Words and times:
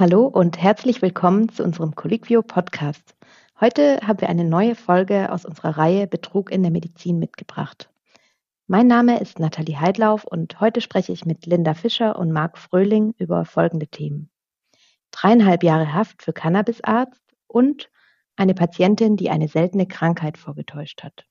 Hallo 0.00 0.24
und 0.24 0.56
herzlich 0.56 1.02
willkommen 1.02 1.50
zu 1.50 1.62
unserem 1.62 1.94
Colliquio 1.94 2.40
Podcast. 2.40 3.14
Heute 3.60 4.00
haben 4.00 4.22
wir 4.22 4.30
eine 4.30 4.44
neue 4.44 4.74
Folge 4.74 5.30
aus 5.30 5.44
unserer 5.44 5.76
Reihe 5.76 6.06
Betrug 6.06 6.50
in 6.50 6.62
der 6.62 6.72
Medizin 6.72 7.18
mitgebracht. 7.18 7.90
Mein 8.66 8.86
Name 8.86 9.20
ist 9.20 9.38
Nathalie 9.38 9.78
Heidlauf 9.78 10.24
und 10.24 10.58
heute 10.58 10.80
spreche 10.80 11.12
ich 11.12 11.26
mit 11.26 11.44
Linda 11.44 11.74
Fischer 11.74 12.18
und 12.18 12.32
Marc 12.32 12.56
Fröhling 12.56 13.12
über 13.18 13.44
folgende 13.44 13.88
Themen. 13.88 14.30
Dreieinhalb 15.10 15.62
Jahre 15.62 15.92
Haft 15.92 16.22
für 16.22 16.32
Cannabisarzt 16.32 17.20
und 17.46 17.90
eine 18.36 18.54
Patientin, 18.54 19.18
die 19.18 19.28
eine 19.28 19.48
seltene 19.48 19.86
Krankheit 19.86 20.38
vorgetäuscht 20.38 21.02
hat. 21.02 21.26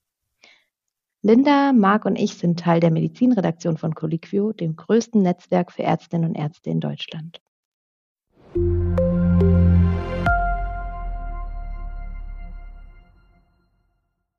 Linda, 1.23 1.73
Marc 1.73 2.05
und 2.05 2.17
ich 2.17 2.35
sind 2.35 2.59
Teil 2.59 2.81
der 2.81 2.91
Medizinredaktion 2.91 3.77
von 3.77 3.95
Colliquio, 3.95 4.53
dem 4.53 4.75
größten 4.75 5.23
Netzwerk 5.23 5.71
für 5.71 5.81
Ärztinnen 5.81 6.29
und 6.29 6.35
Ärzte 6.35 6.69
in 6.69 6.81
Deutschland. 6.81 7.41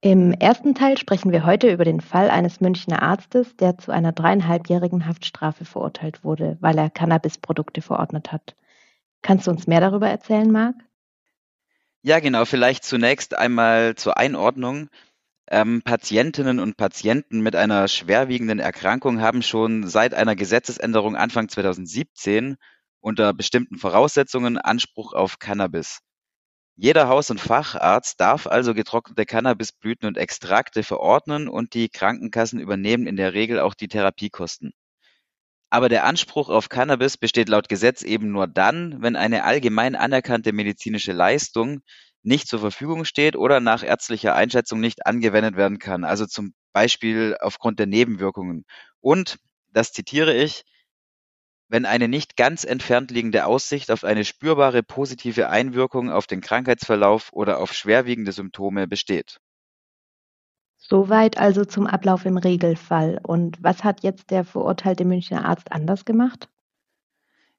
Im 0.02 0.32
ersten 0.32 0.74
Teil 0.74 0.96
sprechen 0.96 1.30
wir 1.30 1.44
heute 1.44 1.70
über 1.70 1.84
den 1.84 2.00
Fall 2.00 2.30
eines 2.30 2.62
Münchner 2.62 3.02
Arztes, 3.02 3.54
der 3.56 3.76
zu 3.76 3.92
einer 3.92 4.12
dreieinhalbjährigen 4.12 5.06
Haftstrafe 5.06 5.66
verurteilt 5.66 6.24
wurde, 6.24 6.56
weil 6.60 6.78
er 6.78 6.88
Cannabisprodukte 6.88 7.82
verordnet 7.82 8.32
hat. 8.32 8.56
Kannst 9.20 9.46
du 9.46 9.50
uns 9.50 9.66
mehr 9.66 9.80
darüber 9.80 10.08
erzählen, 10.08 10.50
Marc? 10.50 10.74
Ja, 12.02 12.18
genau. 12.20 12.46
Vielleicht 12.46 12.84
zunächst 12.84 13.36
einmal 13.36 13.94
zur 13.94 14.16
Einordnung. 14.16 14.88
Ähm, 15.50 15.82
Patientinnen 15.82 16.60
und 16.60 16.78
Patienten 16.78 17.42
mit 17.42 17.54
einer 17.54 17.86
schwerwiegenden 17.86 18.58
Erkrankung 18.58 19.20
haben 19.20 19.42
schon 19.42 19.86
seit 19.86 20.14
einer 20.14 20.34
Gesetzesänderung 20.34 21.14
Anfang 21.14 21.50
2017 21.50 22.56
unter 23.00 23.34
bestimmten 23.34 23.76
Voraussetzungen 23.76 24.56
Anspruch 24.56 25.12
auf 25.12 25.38
Cannabis. 25.38 26.00
Jeder 26.82 27.08
Haus- 27.08 27.28
und 27.28 27.42
Facharzt 27.42 28.18
darf 28.22 28.46
also 28.46 28.72
getrocknete 28.72 29.26
Cannabisblüten 29.26 30.08
und 30.08 30.16
Extrakte 30.16 30.82
verordnen 30.82 31.46
und 31.46 31.74
die 31.74 31.90
Krankenkassen 31.90 32.58
übernehmen 32.58 33.06
in 33.06 33.16
der 33.16 33.34
Regel 33.34 33.60
auch 33.60 33.74
die 33.74 33.86
Therapiekosten. 33.86 34.72
Aber 35.68 35.90
der 35.90 36.06
Anspruch 36.06 36.48
auf 36.48 36.70
Cannabis 36.70 37.18
besteht 37.18 37.50
laut 37.50 37.68
Gesetz 37.68 38.00
eben 38.00 38.32
nur 38.32 38.46
dann, 38.46 39.02
wenn 39.02 39.14
eine 39.14 39.44
allgemein 39.44 39.94
anerkannte 39.94 40.54
medizinische 40.54 41.12
Leistung 41.12 41.82
nicht 42.22 42.48
zur 42.48 42.60
Verfügung 42.60 43.04
steht 43.04 43.36
oder 43.36 43.60
nach 43.60 43.82
ärztlicher 43.82 44.34
Einschätzung 44.34 44.80
nicht 44.80 45.04
angewendet 45.04 45.56
werden 45.56 45.78
kann, 45.78 46.02
also 46.02 46.24
zum 46.24 46.54
Beispiel 46.72 47.36
aufgrund 47.42 47.78
der 47.78 47.88
Nebenwirkungen. 47.88 48.64
Und, 49.02 49.36
das 49.70 49.92
zitiere 49.92 50.34
ich, 50.34 50.64
wenn 51.70 51.86
eine 51.86 52.08
nicht 52.08 52.36
ganz 52.36 52.64
entfernt 52.64 53.12
liegende 53.12 53.46
Aussicht 53.46 53.92
auf 53.92 54.02
eine 54.02 54.24
spürbare 54.24 54.82
positive 54.82 55.48
Einwirkung 55.48 56.10
auf 56.10 56.26
den 56.26 56.40
Krankheitsverlauf 56.40 57.32
oder 57.32 57.60
auf 57.60 57.72
schwerwiegende 57.72 58.32
Symptome 58.32 58.88
besteht. 58.88 59.40
Soweit 60.76 61.38
also 61.38 61.64
zum 61.64 61.86
Ablauf 61.86 62.26
im 62.26 62.36
Regelfall. 62.36 63.20
Und 63.22 63.62
was 63.62 63.84
hat 63.84 64.02
jetzt 64.02 64.30
der 64.30 64.44
verurteilte 64.44 65.04
Münchner 65.04 65.44
Arzt 65.44 65.70
anders 65.70 66.04
gemacht? 66.04 66.48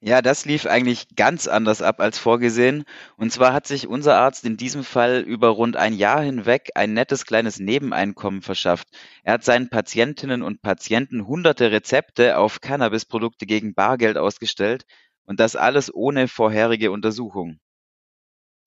Ja, 0.03 0.23
das 0.23 0.45
lief 0.45 0.65
eigentlich 0.65 1.15
ganz 1.15 1.47
anders 1.47 1.83
ab 1.83 1.99
als 1.99 2.17
vorgesehen. 2.17 2.85
Und 3.17 3.31
zwar 3.31 3.53
hat 3.53 3.67
sich 3.67 3.87
unser 3.87 4.17
Arzt 4.17 4.45
in 4.45 4.57
diesem 4.57 4.83
Fall 4.83 5.19
über 5.19 5.49
rund 5.49 5.77
ein 5.77 5.93
Jahr 5.93 6.23
hinweg 6.23 6.71
ein 6.73 6.93
nettes 6.93 7.23
kleines 7.23 7.59
Nebeneinkommen 7.59 8.41
verschafft. 8.41 8.87
Er 9.23 9.33
hat 9.33 9.43
seinen 9.43 9.69
Patientinnen 9.69 10.41
und 10.41 10.63
Patienten 10.63 11.27
hunderte 11.27 11.71
Rezepte 11.71 12.39
auf 12.39 12.61
Cannabisprodukte 12.61 13.45
gegen 13.45 13.75
Bargeld 13.75 14.17
ausgestellt 14.17 14.85
und 15.25 15.39
das 15.39 15.55
alles 15.55 15.93
ohne 15.93 16.27
vorherige 16.27 16.91
Untersuchung. 16.91 17.59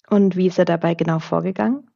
Und 0.08 0.36
wie 0.36 0.46
ist 0.46 0.60
er 0.60 0.66
dabei 0.66 0.94
genau 0.94 1.18
vorgegangen? 1.18 1.90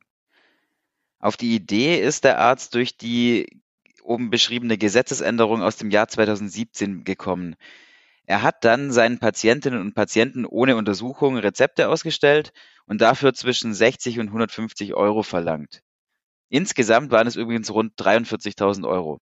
Auf 1.20 1.36
die 1.36 1.54
Idee 1.54 2.00
ist 2.00 2.24
der 2.24 2.40
Arzt 2.40 2.74
durch 2.74 2.96
die 2.96 3.62
oben 4.02 4.30
beschriebene 4.30 4.78
Gesetzesänderung 4.78 5.62
aus 5.62 5.76
dem 5.76 5.92
Jahr 5.92 6.08
2017 6.08 7.04
gekommen. 7.04 7.54
Er 8.28 8.42
hat 8.42 8.62
dann 8.66 8.92
seinen 8.92 9.18
Patientinnen 9.18 9.80
und 9.80 9.94
Patienten 9.94 10.44
ohne 10.44 10.76
Untersuchung 10.76 11.38
Rezepte 11.38 11.88
ausgestellt 11.88 12.52
und 12.84 13.00
dafür 13.00 13.32
zwischen 13.32 13.72
60 13.72 14.18
und 14.18 14.26
150 14.26 14.92
Euro 14.92 15.22
verlangt. 15.22 15.80
Insgesamt 16.50 17.10
waren 17.10 17.26
es 17.26 17.36
übrigens 17.36 17.70
rund 17.70 17.94
43.000 17.98 18.86
Euro. 18.86 19.18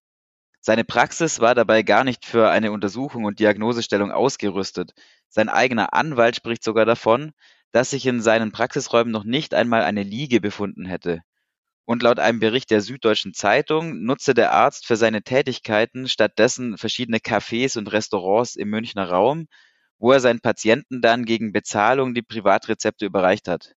Seine 0.59 0.83
Praxis 0.83 1.39
war 1.39 1.55
dabei 1.55 1.83
gar 1.83 2.03
nicht 2.03 2.25
für 2.25 2.49
eine 2.49 2.73
Untersuchung 2.73 3.23
und 3.23 3.39
Diagnosestellung 3.39 4.11
ausgerüstet. 4.11 4.91
Sein 5.29 5.47
eigener 5.47 5.93
Anwalt 5.93 6.35
spricht 6.35 6.65
sogar 6.65 6.83
davon, 6.85 7.31
dass 7.71 7.91
sich 7.91 8.05
in 8.05 8.19
seinen 8.19 8.51
Praxisräumen 8.51 9.13
noch 9.13 9.23
nicht 9.23 9.53
einmal 9.53 9.83
eine 9.83 10.03
Liege 10.03 10.41
befunden 10.41 10.85
hätte. 10.85 11.21
Und 11.89 12.03
laut 12.03 12.19
einem 12.19 12.41
Bericht 12.41 12.69
der 12.69 12.81
Süddeutschen 12.81 13.33
Zeitung 13.33 14.03
nutzte 14.03 14.33
der 14.33 14.51
Arzt 14.51 14.85
für 14.85 14.97
seine 14.97 15.21
Tätigkeiten 15.21 16.09
stattdessen 16.09 16.77
verschiedene 16.77 17.19
Cafés 17.19 17.77
und 17.77 17.89
Restaurants 17.93 18.57
im 18.57 18.69
Münchner 18.69 19.09
Raum, 19.09 19.47
wo 19.97 20.11
er 20.11 20.19
seinen 20.19 20.41
Patienten 20.41 21.01
dann 21.01 21.23
gegen 21.23 21.53
Bezahlung 21.53 22.13
die 22.13 22.21
Privatrezepte 22.21 23.05
überreicht 23.05 23.47
hat. 23.47 23.71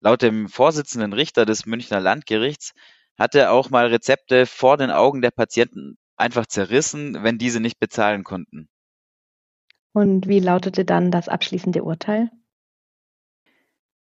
Laut 0.00 0.22
dem 0.22 0.48
Vorsitzenden 0.48 1.12
Richter 1.12 1.46
des 1.46 1.64
Münchner 1.64 2.00
Landgerichts 2.00 2.72
hat 3.16 3.36
er 3.36 3.52
auch 3.52 3.70
mal 3.70 3.86
Rezepte 3.86 4.46
vor 4.46 4.76
den 4.76 4.90
Augen 4.90 5.22
der 5.22 5.30
Patienten 5.30 5.96
einfach 6.16 6.46
zerrissen, 6.46 7.22
wenn 7.22 7.38
diese 7.38 7.60
nicht 7.60 7.78
bezahlen 7.78 8.24
konnten. 8.24 8.68
Und 9.92 10.26
wie 10.26 10.40
lautete 10.40 10.84
dann 10.84 11.12
das 11.12 11.28
abschließende 11.28 11.84
Urteil? 11.84 12.32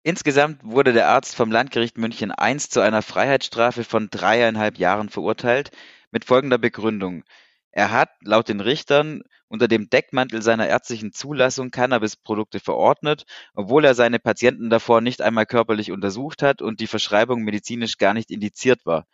Insgesamt 0.08 0.64
wurde 0.64 0.94
der 0.94 1.08
Arzt 1.08 1.36
vom 1.36 1.52
Landgericht 1.52 1.98
München 1.98 2.32
I 2.40 2.58
zu 2.58 2.80
einer 2.80 3.02
Freiheitsstrafe 3.02 3.84
von 3.84 4.08
dreieinhalb 4.12 4.78
Jahren 4.78 5.10
verurteilt, 5.10 5.72
mit 6.12 6.26
folgender 6.26 6.60
Begründung: 6.60 7.24
Er 7.72 7.90
hat, 7.90 8.10
laut 8.22 8.48
den 8.48 8.60
Richtern, 8.60 9.24
unter 9.48 9.68
dem 9.68 9.90
Deckmantel 9.90 10.44
seiner 10.44 10.68
ärztlichen 10.68 11.12
Zulassung 11.12 11.72
Cannabisprodukte 11.72 12.60
verordnet, 12.60 13.26
obwohl 13.56 13.84
er 13.84 13.96
seine 13.96 14.20
Patienten 14.20 14.70
davor 14.70 15.02
nicht 15.02 15.24
einmal 15.24 15.48
körperlich 15.48 15.92
untersucht 15.92 16.44
hat 16.44 16.62
und 16.62 16.82
die 16.82 16.88
Verschreibung 16.88 17.42
medizinisch 17.42 17.98
gar 17.98 18.14
nicht 18.14 18.30
indiziert 18.30 18.86
war. 18.86 19.08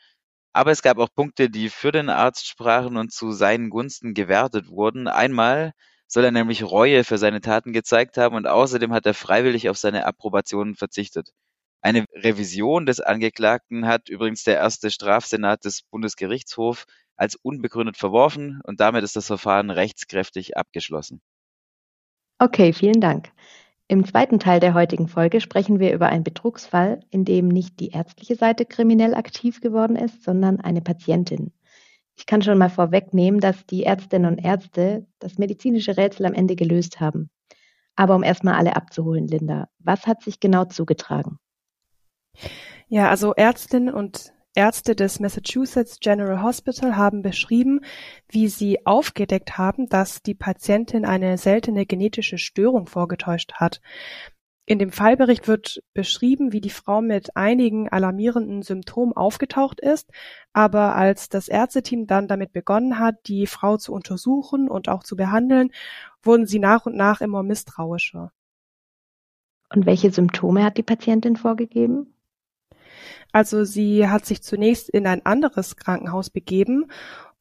Aber 0.52 0.72
es 0.72 0.81
gab 0.81 0.97
auch 0.97 1.13
Punkte, 1.16 1.50
die 1.50 1.69
für 1.69 1.94
den 1.94 2.09
Arzt 2.09 2.50
sprachen 2.50 2.97
und 2.97 3.13
zu 3.13 3.31
seinen 3.31 3.69
Gunsten 3.69 4.13
gewertet 4.13 4.68
wurden. 4.68 5.08
Einmal 5.08 5.72
soll 6.11 6.25
er 6.25 6.31
nämlich 6.31 6.63
Reue 6.63 7.05
für 7.05 7.17
seine 7.17 7.39
Taten 7.39 7.72
gezeigt 7.72 8.17
haben 8.17 8.35
und 8.35 8.45
außerdem 8.45 8.91
hat 8.91 9.05
er 9.05 9.13
freiwillig 9.13 9.69
auf 9.69 9.77
seine 9.77 10.05
Approbation 10.05 10.75
verzichtet. 10.75 11.31
Eine 11.81 12.03
Revision 12.13 12.85
des 12.85 12.99
Angeklagten 12.99 13.88
hat 13.88 14.09
übrigens 14.09 14.44
der 14.44 14.57
erste 14.57 14.91
Strafsenat 14.91 15.63
des 15.63 15.83
Bundesgerichtshofs 15.83 16.85
als 17.16 17.38
unbegründet 17.38 17.95
verworfen 17.95 18.59
und 18.66 18.81
damit 18.81 19.05
ist 19.05 19.16
das 19.16 19.27
Verfahren 19.27 19.69
rechtskräftig 19.69 20.57
abgeschlossen. 20.57 21.22
Okay, 22.39 22.73
vielen 22.73 22.99
Dank. 22.99 23.31
Im 23.88 24.05
zweiten 24.05 24.39
Teil 24.39 24.59
der 24.59 24.73
heutigen 24.73 25.07
Folge 25.07 25.39
sprechen 25.39 25.79
wir 25.79 25.93
über 25.93 26.07
einen 26.07 26.25
Betrugsfall, 26.25 26.99
in 27.09 27.23
dem 27.23 27.47
nicht 27.47 27.79
die 27.79 27.91
ärztliche 27.91 28.35
Seite 28.35 28.66
kriminell 28.66 29.13
aktiv 29.13 29.61
geworden 29.61 29.95
ist, 29.95 30.23
sondern 30.23 30.59
eine 30.59 30.81
Patientin. 30.81 31.53
Ich 32.22 32.28
kann 32.28 32.44
schon 32.44 32.59
mal 32.59 32.70
vorwegnehmen, 32.70 33.40
dass 33.40 33.66
die 33.66 33.82
Ärztinnen 33.84 34.32
und 34.32 34.46
Ärzte 34.46 35.08
das 35.18 35.40
medizinische 35.40 35.98
Rätsel 35.98 36.28
am 36.28 36.36
Ende 36.36 36.56
gelöst 36.56 37.00
haben. 37.00 37.32
Aber 37.96 38.16
um 38.16 38.22
erstmal 38.22 38.54
alle 38.54 38.76
abzuholen, 38.76 39.28
Linda, 39.28 39.70
was 39.80 40.06
hat 40.06 40.22
sich 40.22 40.40
genau 40.40 40.66
zugetragen? 40.66 41.40
Ja, 42.90 43.09
also 43.09 43.34
Ärztinnen 43.34 43.92
und 43.92 44.34
Ärzte 44.54 44.96
des 44.96 45.20
Massachusetts 45.20 46.00
General 46.00 46.44
Hospital 46.44 46.96
haben 46.96 47.24
beschrieben, 47.24 47.82
wie 48.30 48.50
sie 48.50 48.86
aufgedeckt 48.86 49.58
haben, 49.58 49.90
dass 49.90 50.22
die 50.22 50.36
Patientin 50.36 51.06
eine 51.06 51.40
seltene 51.40 51.88
genetische 51.88 52.38
Störung 52.38 52.86
vorgetäuscht 52.86 53.53
hat. 53.53 53.82
In 54.72 54.79
dem 54.79 54.94
Fallbericht 54.94 55.50
wird 55.50 55.84
beschrieben, 55.94 56.53
wie 56.53 56.62
die 56.62 56.70
Frau 56.70 57.02
mit 57.02 57.35
einigen 57.35 57.90
alarmierenden 57.90 58.62
Symptomen 58.62 59.12
aufgetaucht 59.12 59.82
ist, 59.82 60.09
aber 60.53 60.96
als 60.96 61.28
das 61.28 61.50
Ärzteteam 61.50 62.08
dann 62.08 62.29
damit 62.29 62.53
begonnen 62.53 62.97
hat, 62.97 63.28
die 63.28 63.47
Frau 63.47 63.76
zu 63.76 63.91
untersuchen 63.91 64.70
und 64.70 64.88
auch 64.88 65.03
zu 65.03 65.18
behandeln, 65.18 65.72
wurden 66.23 66.47
sie 66.47 66.59
nach 66.59 66.85
und 66.85 66.96
nach 66.96 67.20
immer 67.20 67.44
misstrauischer. 67.44 68.32
Und 69.73 69.85
welche 69.85 70.09
Symptome 70.09 70.64
hat 70.64 70.78
die 70.78 70.84
Patientin 70.84 71.35
vorgegeben? 71.35 72.14
Also 73.34 73.66
sie 73.66 74.08
hat 74.08 74.26
sich 74.26 74.41
zunächst 74.41 74.90
in 74.90 75.06
ein 75.06 75.26
anderes 75.26 75.76
Krankenhaus 75.76 76.29
begeben 76.29 76.90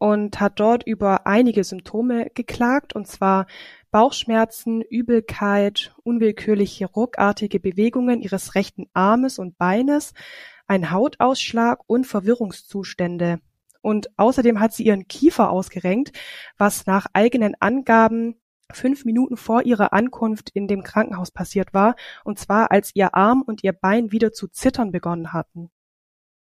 und 0.00 0.40
hat 0.40 0.58
dort 0.58 0.82
über 0.86 1.26
einige 1.26 1.62
Symptome 1.62 2.30
geklagt, 2.34 2.94
und 2.94 3.06
zwar 3.06 3.46
Bauchschmerzen, 3.90 4.80
Übelkeit, 4.80 5.94
unwillkürliche 6.04 6.86
ruckartige 6.86 7.60
Bewegungen 7.60 8.22
ihres 8.22 8.54
rechten 8.54 8.86
Armes 8.94 9.38
und 9.38 9.58
Beines, 9.58 10.14
ein 10.66 10.90
Hautausschlag 10.90 11.80
und 11.86 12.06
Verwirrungszustände. 12.06 13.40
Und 13.82 14.08
außerdem 14.16 14.58
hat 14.58 14.72
sie 14.72 14.84
ihren 14.84 15.06
Kiefer 15.06 15.50
ausgerenkt, 15.50 16.12
was 16.56 16.86
nach 16.86 17.06
eigenen 17.12 17.54
Angaben 17.60 18.36
fünf 18.72 19.04
Minuten 19.04 19.36
vor 19.36 19.64
ihrer 19.66 19.92
Ankunft 19.92 20.48
in 20.54 20.66
dem 20.66 20.82
Krankenhaus 20.82 21.30
passiert 21.30 21.74
war, 21.74 21.94
und 22.24 22.38
zwar 22.38 22.70
als 22.70 22.92
ihr 22.94 23.14
Arm 23.14 23.42
und 23.42 23.64
ihr 23.64 23.74
Bein 23.74 24.12
wieder 24.12 24.32
zu 24.32 24.48
zittern 24.48 24.92
begonnen 24.92 25.34
hatten. 25.34 25.70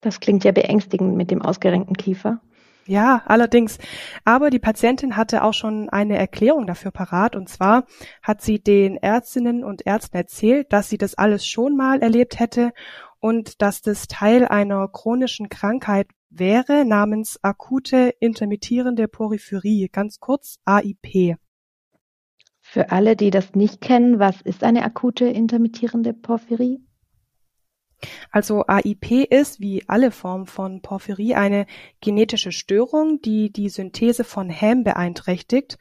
Das 0.01 0.19
klingt 0.19 0.43
ja 0.43 0.51
beängstigend 0.51 1.17
mit 1.17 1.31
dem 1.31 1.43
ausgerenkten 1.43 1.97
Kiefer. 1.97 2.41
Ja, 2.87 3.23
allerdings. 3.27 3.79
Aber 4.25 4.51
die 4.51 4.61
Patientin 4.61 5.17
hatte 5.17 5.43
auch 5.43 5.55
schon 5.55 5.89
eine 5.89 6.17
Erklärung 6.17 6.67
dafür 6.67 6.93
parat. 6.93 7.35
Und 7.35 7.49
zwar 7.49 7.85
hat 8.23 8.43
sie 8.43 8.61
den 8.61 8.97
Ärztinnen 8.97 9.65
und 9.65 9.85
Ärzten 9.87 10.17
erzählt, 10.17 10.73
dass 10.73 10.89
sie 10.89 10.99
das 10.99 11.15
alles 11.15 11.47
schon 11.47 11.77
mal 11.77 12.01
erlebt 12.01 12.39
hätte 12.39 12.73
und 13.19 13.61
dass 13.61 13.83
das 13.83 14.07
Teil 14.07 14.47
einer 14.47 14.87
chronischen 14.89 15.49
Krankheit 15.49 16.07
wäre 16.31 16.85
namens 16.85 17.43
akute 17.43 18.15
intermittierende 18.21 19.09
Porphyrie, 19.09 19.89
ganz 19.91 20.21
kurz 20.21 20.59
AIP. 20.65 21.37
Für 22.61 22.91
alle, 22.91 23.17
die 23.17 23.31
das 23.31 23.55
nicht 23.55 23.81
kennen, 23.81 24.19
was 24.19 24.41
ist 24.43 24.63
eine 24.63 24.85
akute 24.85 25.27
intermittierende 25.27 26.13
Porphyrie? 26.13 26.86
Also 28.31 28.65
AIP 28.67 29.31
ist, 29.31 29.61
wie 29.61 29.85
alle 29.89 30.11
Formen 30.11 30.47
von 30.47 30.83
Porphyrie, 30.83 31.35
eine 31.35 31.67
genetische 32.01 32.53
Störung, 32.53 33.21
die 33.23 33.51
die 33.51 33.69
Synthese 33.69 34.25
von 34.25 34.51
Häm 34.51 34.85
beeinträchtigt, 34.85 35.79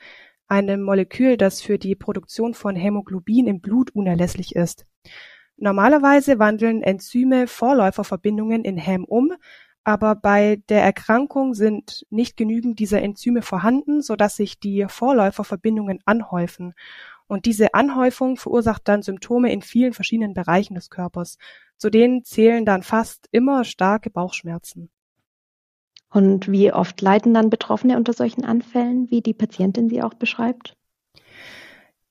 einem 0.48 0.82
Molekül, 0.82 1.38
das 1.38 1.62
für 1.62 1.78
die 1.78 1.96
Produktion 1.96 2.54
von 2.54 2.76
Hämoglobin 2.76 3.48
im 3.48 3.62
Blut 3.62 3.92
unerlässlich 3.96 4.56
ist. 4.56 4.86
Normalerweise 5.58 6.40
wandeln 6.40 6.84
Enzyme 6.84 7.48
Vorläuferverbindungen 7.48 8.64
in 8.64 8.78
Häm 8.78 9.06
um, 9.06 9.34
aber 9.84 10.16
bei 10.16 10.62
der 10.70 10.82
Erkrankung 10.82 11.54
sind 11.54 12.06
nicht 12.10 12.38
genügend 12.38 12.80
dieser 12.80 13.02
Enzyme 13.02 13.42
vorhanden, 13.42 14.02
sodass 14.02 14.36
sich 14.36 14.60
die 14.60 14.86
Vorläuferverbindungen 14.90 16.00
anhäufen. 16.06 16.74
Und 17.28 17.46
diese 17.46 17.74
Anhäufung 17.74 18.36
verursacht 18.38 18.88
dann 18.88 19.04
Symptome 19.04 19.52
in 19.52 19.62
vielen 19.62 19.94
verschiedenen 19.94 20.34
Bereichen 20.34 20.76
des 20.76 20.90
Körpers. 20.90 21.38
Zu 21.78 21.90
denen 21.90 22.24
zählen 22.24 22.66
dann 22.66 22.84
fast 22.84 23.28
immer 23.32 23.64
starke 23.64 24.10
Bauchschmerzen. 24.10 24.90
Und 26.10 26.50
wie 26.50 26.72
oft 26.72 27.02
leiden 27.02 27.34
dann 27.34 27.50
Betroffene 27.50 27.98
unter 27.98 28.14
solchen 28.14 28.46
Anfällen, 28.46 29.10
wie 29.12 29.22
die 29.22 29.34
Patientin 29.34 29.90
sie 29.90 30.02
auch 30.02 30.14
beschreibt? 30.14 30.78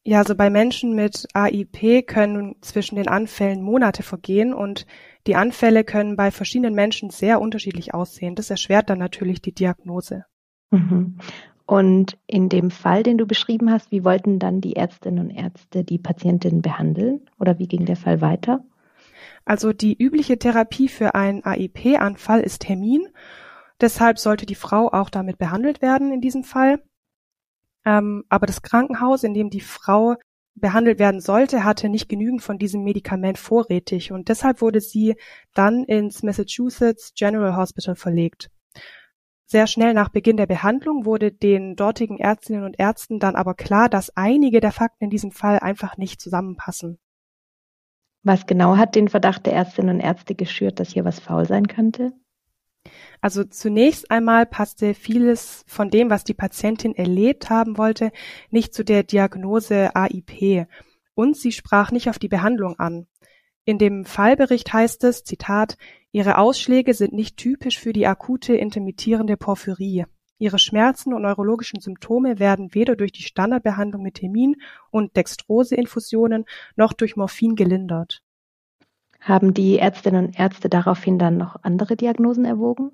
Ja, 0.06 0.18
also 0.18 0.34
bei 0.34 0.50
Menschen 0.50 0.94
mit 0.94 1.26
AIP 1.32 2.06
können 2.06 2.56
zwischen 2.60 2.96
den 2.96 3.08
Anfällen 3.08 3.62
Monate 3.62 4.02
vergehen 4.02 4.52
und 4.52 4.86
die 5.26 5.36
Anfälle 5.36 5.82
können 5.82 6.16
bei 6.16 6.30
verschiedenen 6.30 6.74
Menschen 6.74 7.08
sehr 7.08 7.40
unterschiedlich 7.40 7.94
aussehen. 7.94 8.34
Das 8.34 8.50
erschwert 8.50 8.90
dann 8.90 8.98
natürlich 8.98 9.40
die 9.40 9.54
Diagnose. 9.54 10.26
Mhm. 10.70 11.16
Und 11.64 12.18
in 12.26 12.50
dem 12.50 12.70
Fall, 12.70 13.02
den 13.02 13.16
du 13.16 13.26
beschrieben 13.26 13.70
hast, 13.70 13.90
wie 13.90 14.04
wollten 14.04 14.38
dann 14.38 14.60
die 14.60 14.76
Ärztinnen 14.76 15.30
und 15.30 15.30
Ärzte 15.30 15.82
die 15.82 15.96
Patientin 15.96 16.60
behandeln 16.60 17.22
oder 17.40 17.58
wie 17.58 17.66
ging 17.66 17.86
der 17.86 17.96
Fall 17.96 18.20
weiter? 18.20 18.62
Also 19.44 19.72
die 19.72 19.96
übliche 19.96 20.38
Therapie 20.38 20.88
für 20.88 21.14
einen 21.14 21.44
AIP-Anfall 21.44 22.40
ist 22.40 22.62
Termin. 22.62 23.08
Deshalb 23.80 24.18
sollte 24.18 24.46
die 24.46 24.54
Frau 24.54 24.90
auch 24.92 25.10
damit 25.10 25.38
behandelt 25.38 25.82
werden 25.82 26.12
in 26.12 26.20
diesem 26.20 26.44
Fall. 26.44 26.82
Ähm, 27.84 28.24
aber 28.28 28.46
das 28.46 28.62
Krankenhaus, 28.62 29.24
in 29.24 29.34
dem 29.34 29.50
die 29.50 29.60
Frau 29.60 30.16
behandelt 30.54 30.98
werden 30.98 31.20
sollte, 31.20 31.64
hatte 31.64 31.88
nicht 31.88 32.08
genügend 32.08 32.42
von 32.42 32.58
diesem 32.58 32.84
Medikament 32.84 33.38
vorrätig 33.38 34.12
und 34.12 34.28
deshalb 34.28 34.60
wurde 34.60 34.80
sie 34.80 35.16
dann 35.52 35.84
ins 35.84 36.22
Massachusetts 36.22 37.12
General 37.16 37.56
Hospital 37.56 37.96
verlegt. 37.96 38.50
Sehr 39.46 39.66
schnell 39.66 39.92
nach 39.94 40.08
Beginn 40.08 40.36
der 40.36 40.46
Behandlung 40.46 41.04
wurde 41.04 41.30
den 41.30 41.76
dortigen 41.76 42.18
Ärztinnen 42.18 42.64
und 42.64 42.78
Ärzten 42.78 43.18
dann 43.18 43.36
aber 43.36 43.54
klar, 43.54 43.88
dass 43.88 44.16
einige 44.16 44.60
der 44.60 44.72
Fakten 44.72 45.04
in 45.04 45.10
diesem 45.10 45.32
Fall 45.32 45.58
einfach 45.58 45.96
nicht 45.96 46.20
zusammenpassen. 46.20 46.98
Was 48.24 48.46
genau 48.46 48.76
hat 48.76 48.94
den 48.94 49.08
Verdacht 49.08 49.46
der 49.46 49.52
Ärztinnen 49.52 49.96
und 49.96 50.00
Ärzte 50.00 50.34
geschürt, 50.34 50.80
dass 50.80 50.92
hier 50.92 51.04
was 51.04 51.20
faul 51.20 51.46
sein 51.46 51.68
könnte? 51.68 52.12
Also 53.20 53.44
zunächst 53.44 54.10
einmal 54.10 54.46
passte 54.46 54.94
vieles 54.94 55.64
von 55.66 55.90
dem, 55.90 56.10
was 56.10 56.24
die 56.24 56.34
Patientin 56.34 56.94
erlebt 56.94 57.48
haben 57.48 57.78
wollte, 57.78 58.12
nicht 58.50 58.74
zu 58.74 58.84
der 58.84 59.02
Diagnose 59.02 59.94
AIP 59.94 60.66
und 61.14 61.36
sie 61.36 61.52
sprach 61.52 61.90
nicht 61.90 62.08
auf 62.08 62.18
die 62.18 62.28
Behandlung 62.28 62.78
an. 62.78 63.06
In 63.64 63.78
dem 63.78 64.04
Fallbericht 64.04 64.72
heißt 64.72 65.04
es, 65.04 65.24
Zitat, 65.24 65.78
Ihre 66.12 66.38
Ausschläge 66.38 66.94
sind 66.94 67.12
nicht 67.12 67.36
typisch 67.36 67.78
für 67.78 67.92
die 67.92 68.06
akute 68.06 68.54
intermittierende 68.54 69.36
Porphyrie. 69.36 70.04
Ihre 70.38 70.58
Schmerzen 70.58 71.14
und 71.14 71.22
neurologischen 71.22 71.80
Symptome 71.80 72.38
werden 72.38 72.74
weder 72.74 72.96
durch 72.96 73.12
die 73.12 73.22
Standardbehandlung 73.22 74.02
mit 74.02 74.14
Termin 74.14 74.56
und 74.90 75.16
Dextrose-Infusionen 75.16 76.44
noch 76.76 76.92
durch 76.92 77.16
Morphin 77.16 77.54
gelindert. 77.54 78.22
Haben 79.20 79.54
die 79.54 79.78
Ärztinnen 79.78 80.26
und 80.26 80.38
Ärzte 80.38 80.68
daraufhin 80.68 81.18
dann 81.18 81.36
noch 81.36 81.56
andere 81.62 81.96
Diagnosen 81.96 82.44
erwogen? 82.44 82.92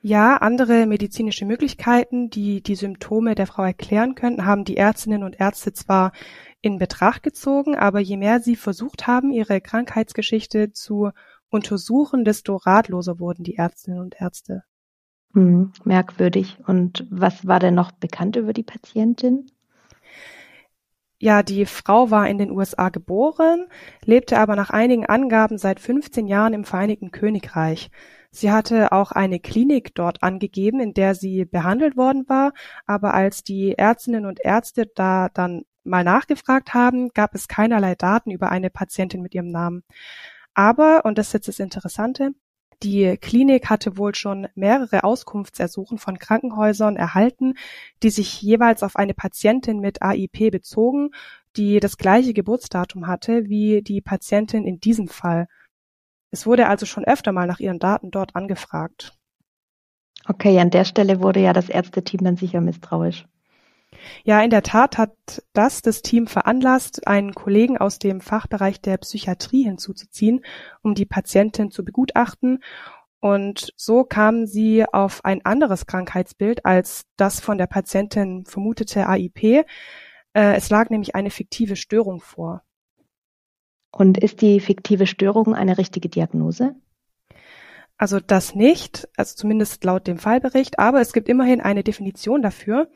Ja, 0.00 0.36
andere 0.36 0.86
medizinische 0.86 1.44
Möglichkeiten, 1.44 2.30
die 2.30 2.62
die 2.62 2.76
Symptome 2.76 3.34
der 3.34 3.48
Frau 3.48 3.64
erklären 3.64 4.14
könnten, 4.14 4.46
haben 4.46 4.64
die 4.64 4.76
Ärztinnen 4.76 5.24
und 5.24 5.40
Ärzte 5.40 5.72
zwar 5.72 6.12
in 6.60 6.78
Betracht 6.78 7.24
gezogen, 7.24 7.76
aber 7.76 7.98
je 7.98 8.16
mehr 8.16 8.40
sie 8.40 8.56
versucht 8.56 9.06
haben, 9.06 9.32
ihre 9.32 9.60
Krankheitsgeschichte 9.60 10.72
zu 10.72 11.10
untersuchen, 11.50 12.24
desto 12.24 12.56
ratloser 12.56 13.18
wurden 13.18 13.42
die 13.42 13.56
Ärztinnen 13.56 14.00
und 14.00 14.20
Ärzte. 14.20 14.62
Hm, 15.38 15.70
merkwürdig. 15.84 16.58
Und 16.66 17.06
was 17.10 17.46
war 17.46 17.60
denn 17.60 17.76
noch 17.76 17.92
bekannt 17.92 18.34
über 18.34 18.52
die 18.52 18.64
Patientin? 18.64 19.46
Ja, 21.20 21.44
die 21.44 21.64
Frau 21.64 22.10
war 22.10 22.28
in 22.28 22.38
den 22.38 22.50
USA 22.50 22.88
geboren, 22.88 23.68
lebte 24.04 24.36
aber 24.36 24.56
nach 24.56 24.70
einigen 24.70 25.06
Angaben 25.06 25.56
seit 25.56 25.78
15 25.78 26.26
Jahren 26.26 26.54
im 26.54 26.64
Vereinigten 26.64 27.12
Königreich. 27.12 27.90
Sie 28.32 28.50
hatte 28.50 28.90
auch 28.90 29.12
eine 29.12 29.38
Klinik 29.38 29.94
dort 29.94 30.24
angegeben, 30.24 30.80
in 30.80 30.92
der 30.92 31.14
sie 31.14 31.44
behandelt 31.44 31.96
worden 31.96 32.28
war, 32.28 32.52
aber 32.86 33.14
als 33.14 33.44
die 33.44 33.74
Ärztinnen 33.78 34.26
und 34.26 34.40
Ärzte 34.44 34.90
da 34.92 35.28
dann 35.28 35.62
mal 35.84 36.02
nachgefragt 36.02 36.74
haben, 36.74 37.10
gab 37.10 37.34
es 37.36 37.46
keinerlei 37.46 37.94
Daten 37.94 38.32
über 38.32 38.50
eine 38.50 38.70
Patientin 38.70 39.22
mit 39.22 39.36
ihrem 39.36 39.50
Namen. 39.50 39.84
Aber, 40.54 41.04
und 41.04 41.16
das 41.16 41.28
ist 41.28 41.34
jetzt 41.34 41.48
das 41.48 41.58
Interessante, 41.60 42.32
die 42.82 43.16
Klinik 43.16 43.70
hatte 43.70 43.96
wohl 43.96 44.14
schon 44.14 44.48
mehrere 44.54 45.04
Auskunftsersuchen 45.04 45.98
von 45.98 46.18
Krankenhäusern 46.18 46.96
erhalten, 46.96 47.54
die 48.02 48.10
sich 48.10 48.40
jeweils 48.40 48.82
auf 48.82 48.96
eine 48.96 49.14
Patientin 49.14 49.80
mit 49.80 50.02
AIP 50.02 50.50
bezogen, 50.50 51.10
die 51.56 51.80
das 51.80 51.96
gleiche 51.96 52.34
Geburtsdatum 52.34 53.06
hatte 53.06 53.48
wie 53.48 53.82
die 53.82 54.00
Patientin 54.00 54.64
in 54.64 54.78
diesem 54.80 55.08
Fall. 55.08 55.48
Es 56.30 56.46
wurde 56.46 56.68
also 56.68 56.86
schon 56.86 57.04
öfter 57.04 57.32
mal 57.32 57.46
nach 57.46 57.58
ihren 57.58 57.78
Daten 57.78 58.10
dort 58.10 58.36
angefragt. 58.36 59.18
Okay, 60.26 60.58
an 60.60 60.70
der 60.70 60.84
Stelle 60.84 61.20
wurde 61.20 61.40
ja 61.40 61.52
das 61.52 61.68
Ärzteteam 61.68 62.22
dann 62.22 62.36
sicher 62.36 62.60
misstrauisch. 62.60 63.26
Ja, 64.24 64.40
in 64.42 64.50
der 64.50 64.62
Tat 64.62 64.98
hat 64.98 65.42
das 65.52 65.82
das 65.82 66.02
Team 66.02 66.26
veranlasst, 66.26 67.06
einen 67.06 67.34
Kollegen 67.34 67.78
aus 67.78 67.98
dem 67.98 68.20
Fachbereich 68.20 68.80
der 68.80 68.98
Psychiatrie 68.98 69.64
hinzuzuziehen, 69.64 70.44
um 70.82 70.94
die 70.94 71.06
Patientin 71.06 71.70
zu 71.70 71.84
begutachten. 71.84 72.62
Und 73.20 73.72
so 73.76 74.04
kamen 74.04 74.46
sie 74.46 74.84
auf 74.86 75.24
ein 75.24 75.44
anderes 75.44 75.86
Krankheitsbild 75.86 76.64
als 76.64 77.06
das 77.16 77.40
von 77.40 77.58
der 77.58 77.66
Patientin 77.66 78.44
vermutete 78.44 79.08
AIP. 79.08 79.42
Äh, 79.42 79.64
es 80.34 80.70
lag 80.70 80.90
nämlich 80.90 81.14
eine 81.14 81.30
fiktive 81.30 81.74
Störung 81.74 82.20
vor. 82.20 82.62
Und 83.90 84.18
ist 84.18 84.42
die 84.42 84.60
fiktive 84.60 85.06
Störung 85.06 85.54
eine 85.54 85.78
richtige 85.78 86.08
Diagnose? 86.08 86.76
Also 87.96 88.20
das 88.20 88.54
nicht, 88.54 89.08
also 89.16 89.34
zumindest 89.34 89.82
laut 89.82 90.06
dem 90.06 90.18
Fallbericht, 90.18 90.78
aber 90.78 91.00
es 91.00 91.12
gibt 91.12 91.28
immerhin 91.28 91.60
eine 91.60 91.82
Definition 91.82 92.42
dafür. 92.42 92.88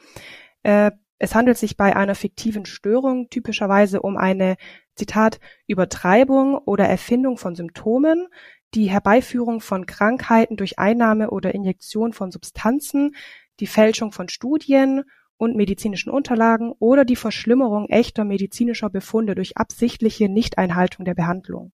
Äh, 0.63 0.93
es 1.19 1.35
handelt 1.35 1.57
sich 1.57 1.77
bei 1.77 1.95
einer 1.95 2.17
fiktiven 2.17 2.67
Störung 2.67 3.31
typischerweise 3.31 4.03
um 4.03 4.17
eine, 4.17 4.57
Zitat, 4.97 5.39
Übertreibung 5.67 6.59
oder 6.59 6.87
Erfindung 6.87 7.39
von 7.39 7.55
Symptomen, 7.55 8.27
die 8.75 8.91
Herbeiführung 8.91 9.61
von 9.61 9.87
Krankheiten 9.87 10.57
durch 10.57 10.79
Einnahme 10.79 11.31
oder 11.31 11.55
Injektion 11.55 12.13
von 12.13 12.31
Substanzen, 12.31 13.15
die 13.61 13.67
Fälschung 13.67 14.13
von 14.13 14.29
Studien 14.29 15.05
und 15.37 15.57
medizinischen 15.57 16.11
Unterlagen 16.11 16.73
oder 16.79 17.05
die 17.05 17.17
Verschlimmerung 17.17 17.89
echter 17.89 18.25
medizinischer 18.25 18.91
Befunde 18.91 19.35
durch 19.35 19.57
absichtliche 19.57 20.29
Nichteinhaltung 20.29 21.05
der 21.05 21.15
Behandlung. 21.15 21.73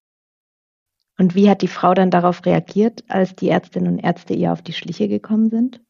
Und 1.18 1.34
wie 1.34 1.50
hat 1.50 1.62
die 1.62 1.68
Frau 1.68 1.94
dann 1.94 2.10
darauf 2.10 2.46
reagiert, 2.46 3.04
als 3.08 3.34
die 3.34 3.48
Ärztinnen 3.48 3.94
und 3.94 3.98
Ärzte 3.98 4.34
ihr 4.34 4.52
auf 4.52 4.62
die 4.62 4.72
Schliche 4.72 5.08
gekommen 5.08 5.50
sind? 5.50 5.80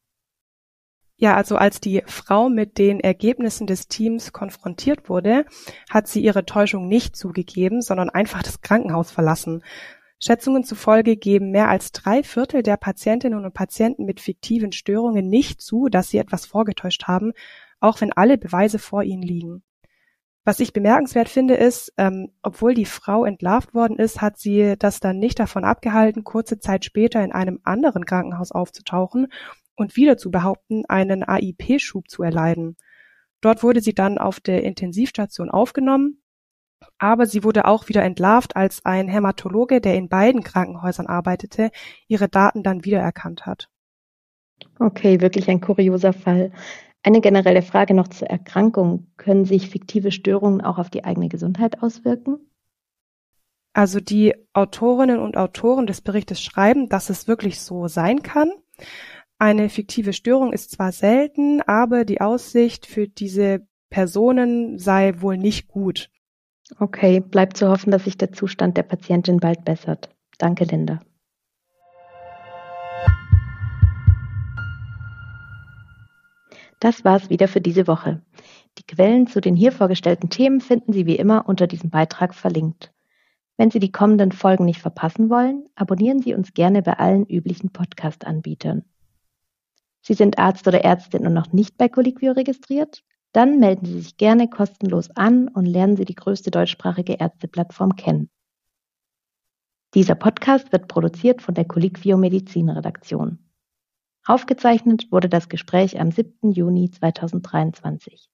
Ja, 1.21 1.35
also 1.35 1.57
als 1.57 1.81
die 1.81 2.01
Frau 2.05 2.47
mit 2.47 2.77
den 2.77 3.01
Ergebnissen 3.01 3.67
des 3.67 3.89
Teams 3.89 4.31
konfrontiert 4.31 5.09
wurde, 5.09 5.45
hat 5.89 6.07
sie 6.07 6.21
ihre 6.21 6.45
Täuschung 6.45 6.87
nicht 6.87 7.17
zugegeben, 7.17 7.81
sondern 7.81 8.09
einfach 8.09 8.41
das 8.41 8.61
Krankenhaus 8.61 9.11
verlassen. 9.11 9.61
Schätzungen 10.17 10.63
zufolge 10.63 11.17
geben 11.17 11.51
mehr 11.51 11.67
als 11.67 11.91
drei 11.91 12.23
Viertel 12.23 12.63
der 12.63 12.77
Patientinnen 12.77 13.43
und 13.43 13.53
Patienten 13.53 14.05
mit 14.05 14.21
fiktiven 14.21 14.71
Störungen 14.71 15.27
nicht 15.27 15.61
zu, 15.61 15.89
dass 15.89 16.09
sie 16.09 16.19
etwas 16.19 16.45
vorgetäuscht 16.45 17.03
haben. 17.03 17.33
auch 17.81 18.01
wenn 18.01 18.11
alle 18.11 18.37
Beweise 18.37 18.77
vor 18.77 19.03
ihnen 19.03 19.21
liegen. 19.21 19.63
Was 20.43 20.59
ich 20.59 20.73
bemerkenswert 20.73 21.29
finde, 21.29 21.53
ist, 21.53 21.93
ähm, 21.95 22.29
obwohl 22.41 22.73
die 22.73 22.83
Frau 22.83 23.23
entlarvt 23.23 23.73
worden 23.73 23.97
ist, 23.97 24.19
hat 24.19 24.37
sie 24.37 24.75
das 24.77 24.99
dann 24.99 25.17
nicht 25.17 25.39
davon 25.39 25.63
abgehalten, 25.63 26.25
kurze 26.25 26.59
Zeit 26.59 26.83
später 26.83 27.23
in 27.23 27.31
einem 27.31 27.61
anderen 27.63 28.05
Krankenhaus 28.05 28.51
aufzutauchen 28.51 29.27
und 29.79 29.95
wieder 29.95 30.17
zu 30.17 30.29
behaupten, 30.29 30.83
einen 30.87 31.23
AIP-Schub 31.23 32.09
zu 32.09 32.23
erleiden. 32.23 32.77
Dort 33.41 33.63
wurde 33.63 33.81
sie 33.81 33.93
dann 33.93 34.17
auf 34.17 34.39
der 34.39 34.63
Intensivstation 34.63 35.49
aufgenommen, 35.49 36.21
aber 36.97 37.25
sie 37.25 37.43
wurde 37.43 37.65
auch 37.65 37.87
wieder 37.87 38.03
entlarvt, 38.03 38.55
als 38.55 38.85
ein 38.85 39.07
Hämatologe, 39.07 39.79
der 39.79 39.95
in 39.95 40.09
beiden 40.09 40.43
Krankenhäusern 40.43 41.07
arbeitete, 41.07 41.71
ihre 42.07 42.27
Daten 42.27 42.63
dann 42.63 42.83
wiedererkannt 42.83 43.45
hat. 43.45 43.69
Okay, 44.77 45.21
wirklich 45.21 45.49
ein 45.49 45.61
kurioser 45.61 46.13
Fall. 46.13 46.51
Eine 47.01 47.21
generelle 47.21 47.61
Frage 47.61 47.93
noch 47.93 48.09
zur 48.09 48.29
Erkrankung. 48.29 49.07
Können 49.15 49.45
sich 49.45 49.69
fiktive 49.69 50.11
Störungen 50.11 50.61
auch 50.61 50.77
auf 50.77 50.89
die 50.89 51.05
eigene 51.05 51.29
Gesundheit 51.29 51.81
auswirken? 51.81 52.39
Also 53.71 54.01
die 54.01 54.35
Autorinnen 54.51 55.19
und 55.19 55.37
Autoren 55.37 55.87
des 55.87 56.01
Berichtes 56.01 56.41
schreiben, 56.41 56.89
dass 56.89 57.09
es 57.09 57.27
wirklich 57.29 57.61
so 57.61 57.87
sein 57.87 58.21
kann. 58.23 58.51
Eine 59.41 59.69
fiktive 59.69 60.11
Störung 60.11 60.51
ist 60.51 60.71
zwar 60.71 60.91
selten, 60.91 61.61
aber 61.61 62.03
die 62.03 62.19
Aussicht 62.19 62.85
für 62.85 63.07
diese 63.07 63.65
Personen 63.89 64.77
sei 64.77 65.21
wohl 65.21 65.37
nicht 65.37 65.69
gut. 65.69 66.11
Okay, 66.77 67.21
bleibt 67.21 67.55
zu 67.55 67.69
hoffen, 67.69 67.89
dass 67.89 68.03
sich 68.03 68.17
der 68.17 68.33
Zustand 68.33 68.75
der 68.75 68.83
Patientin 68.83 69.37
bald 69.37 69.63
bessert. 69.63 70.09
Danke, 70.37 70.65
Linda. 70.65 70.99
Das 76.81 77.05
war's 77.05 77.29
wieder 77.29 77.47
für 77.47 77.61
diese 77.61 77.87
Woche. 77.87 78.21
Die 78.77 78.83
Quellen 78.83 79.25
zu 79.27 79.39
den 79.39 79.55
hier 79.55 79.71
vorgestellten 79.71 80.29
Themen 80.29 80.59
finden 80.59 80.91
Sie 80.91 81.05
wie 81.05 81.15
immer 81.15 81.47
unter 81.47 81.65
diesem 81.65 81.89
Beitrag 81.89 82.35
verlinkt. 82.35 82.93
Wenn 83.55 83.71
Sie 83.71 83.79
die 83.79 83.91
kommenden 83.93 84.33
Folgen 84.33 84.65
nicht 84.65 84.81
verpassen 84.81 85.29
wollen, 85.29 85.65
abonnieren 85.75 86.21
Sie 86.21 86.33
uns 86.33 86.53
gerne 86.53 86.81
bei 86.81 86.93
allen 86.93 87.25
üblichen 87.25 87.71
Podcast-Anbietern. 87.71 88.83
Sie 90.09 90.15
sind 90.15 90.39
Arzt 90.39 90.67
oder 90.67 90.83
Ärztin 90.83 91.27
und 91.27 91.35
noch 91.35 91.53
nicht 91.53 91.77
bei 91.77 91.87
Colliquio 91.87 92.31
registriert? 92.31 93.03
Dann 93.31 93.59
melden 93.59 93.85
Sie 93.85 93.99
sich 94.01 94.17
gerne 94.17 94.49
kostenlos 94.49 95.11
an 95.11 95.49
und 95.49 95.67
lernen 95.67 95.97
Sie 95.97 96.05
die 96.05 96.15
größte 96.15 96.49
deutschsprachige 96.49 97.13
Ärzteplattform 97.19 97.95
kennen. 97.95 98.31
Dieser 99.93 100.15
Podcast 100.15 100.71
wird 100.71 100.87
produziert 100.87 101.43
von 101.43 101.53
der 101.53 101.65
Colliquio 101.65 102.17
Medizin 102.17 102.71
Redaktion. 102.71 103.37
Aufgezeichnet 104.25 105.11
wurde 105.11 105.29
das 105.29 105.47
Gespräch 105.47 105.99
am 105.99 106.09
7. 106.09 106.53
Juni 106.53 106.89
2023. 106.89 108.31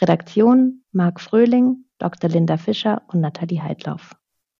Redaktion 0.00 0.82
Marc 0.90 1.20
Fröhling, 1.20 1.84
Dr. 1.98 2.28
Linda 2.28 2.56
Fischer 2.56 3.02
und 3.06 3.20
Nathalie 3.20 3.62
Heidlauf. 3.62 4.16